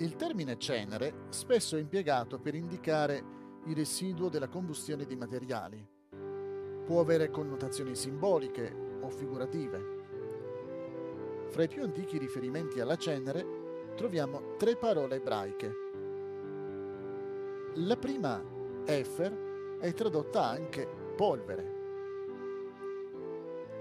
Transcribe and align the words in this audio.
Il 0.00 0.16
termine 0.16 0.56
cenere 0.56 1.26
spesso 1.28 1.76
è 1.76 1.78
impiegato 1.78 2.38
per 2.38 2.54
indicare 2.54 3.22
il 3.66 3.74
residuo 3.74 4.30
della 4.30 4.48
combustione 4.48 5.04
di 5.04 5.14
materiali. 5.14 5.86
Può 6.86 7.00
avere 7.00 7.28
connotazioni 7.28 7.94
simboliche 7.94 8.74
o 9.02 9.10
figurative. 9.10 9.98
Fra 11.48 11.64
i 11.64 11.68
più 11.68 11.82
antichi 11.82 12.16
riferimenti 12.16 12.80
alla 12.80 12.96
cenere 12.96 13.92
troviamo 13.94 14.56
tre 14.56 14.74
parole 14.76 15.16
ebraiche. 15.16 15.72
La 17.74 17.96
prima, 17.98 18.42
Efer, 18.86 19.76
è 19.80 19.92
tradotta 19.92 20.48
anche 20.48 20.88
polvere. 21.14 21.78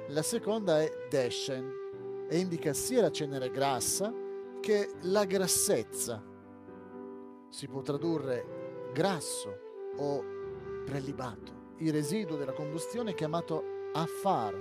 La 0.10 0.22
seconda 0.22 0.82
è 0.82 0.92
Deshen 1.10 1.72
e 2.28 2.38
indica 2.38 2.74
sia 2.74 3.04
la 3.04 3.10
cenere 3.10 3.50
grassa 3.52 4.19
che 4.60 4.90
la 5.02 5.26
grassezza. 5.26 6.24
Si 7.50 7.68
può 7.68 7.82
tradurre 7.82 8.92
grasso 8.94 9.58
o 9.98 10.24
prelibato, 10.86 11.74
il 11.78 11.92
residuo 11.92 12.38
della 12.38 12.54
combustione 12.54 13.14
chiamato 13.14 13.64
affar, 13.94 14.56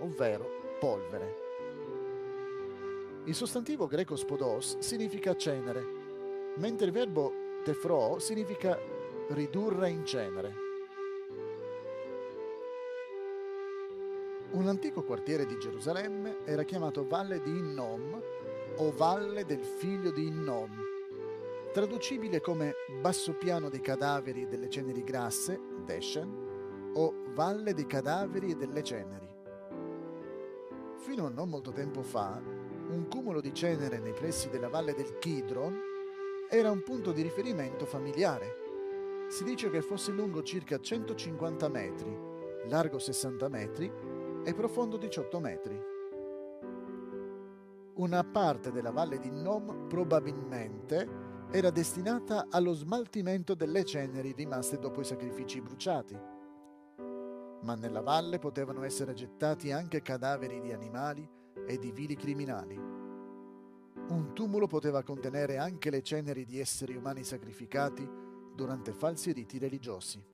ovvero 0.00 0.76
polvere. 0.78 1.42
Il 3.24 3.34
sostantivo 3.34 3.86
greco 3.86 4.16
spodos 4.16 4.78
significa 4.78 5.34
cenere, 5.34 5.82
mentre 6.56 6.86
il 6.86 6.92
verbo 6.92 7.32
tefro 7.62 8.18
significa 8.18 8.78
ridurre 9.28 9.88
in 9.88 10.04
cenere. 10.04 10.62
Un 14.50 14.68
antico 14.68 15.02
quartiere 15.02 15.46
di 15.46 15.58
Gerusalemme 15.58 16.44
era 16.44 16.62
chiamato 16.62 17.06
Valle 17.06 17.40
di 17.40 17.50
Innom 17.50 18.22
o 18.76 18.92
Valle 18.92 19.44
del 19.44 19.62
figlio 19.62 20.10
di 20.10 20.26
Innom, 20.26 20.70
traducibile 21.72 22.40
come 22.40 22.74
basso 23.00 23.34
piano 23.34 23.68
dei 23.68 23.80
cadaveri 23.80 24.42
e 24.42 24.46
delle 24.46 24.68
ceneri 24.68 25.04
grasse, 25.04 25.60
Deshen, 25.84 26.92
o 26.94 27.14
Valle 27.34 27.72
dei 27.74 27.86
cadaveri 27.86 28.50
e 28.50 28.56
delle 28.56 28.82
ceneri. 28.82 29.28
Fino 30.96 31.26
a 31.26 31.30
non 31.30 31.48
molto 31.48 31.70
tempo 31.70 32.02
fa, 32.02 32.40
un 32.42 33.06
cumulo 33.08 33.40
di 33.40 33.52
cenere 33.52 33.98
nei 33.98 34.12
pressi 34.12 34.48
della 34.48 34.68
valle 34.68 34.94
del 34.94 35.18
Kidron 35.18 35.78
era 36.48 36.70
un 36.70 36.82
punto 36.82 37.12
di 37.12 37.22
riferimento 37.22 37.86
familiare. 37.86 38.62
Si 39.28 39.44
dice 39.44 39.70
che 39.70 39.82
fosse 39.82 40.12
lungo 40.12 40.42
circa 40.42 40.78
150 40.78 41.68
metri, 41.68 42.16
largo 42.68 42.98
60 42.98 43.48
metri 43.48 43.90
e 44.44 44.54
profondo 44.54 44.96
18 44.96 45.40
metri. 45.40 45.92
Una 47.96 48.24
parte 48.24 48.72
della 48.72 48.90
valle 48.90 49.20
di 49.20 49.30
Nom 49.30 49.86
probabilmente 49.86 51.46
era 51.52 51.70
destinata 51.70 52.48
allo 52.50 52.72
smaltimento 52.72 53.54
delle 53.54 53.84
ceneri 53.84 54.32
rimaste 54.32 54.80
dopo 54.80 55.00
i 55.00 55.04
sacrifici 55.04 55.60
bruciati. 55.60 56.18
Ma 57.62 57.74
nella 57.76 58.00
valle 58.00 58.40
potevano 58.40 58.82
essere 58.82 59.14
gettati 59.14 59.70
anche 59.70 60.02
cadaveri 60.02 60.60
di 60.60 60.72
animali 60.72 61.24
e 61.64 61.78
di 61.78 61.92
vili 61.92 62.16
criminali. 62.16 62.74
Un 62.76 64.30
tumulo 64.34 64.66
poteva 64.66 65.04
contenere 65.04 65.56
anche 65.58 65.90
le 65.90 66.02
ceneri 66.02 66.44
di 66.44 66.58
esseri 66.58 66.96
umani 66.96 67.22
sacrificati 67.22 68.04
durante 68.56 68.92
falsi 68.92 69.30
riti 69.30 69.58
religiosi. 69.58 70.33